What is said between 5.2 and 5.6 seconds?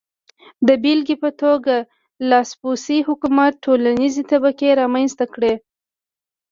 کړې.